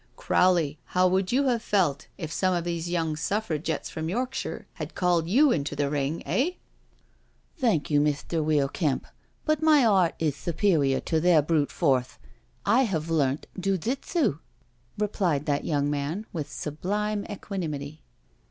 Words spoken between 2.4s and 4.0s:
of these young Suffragettes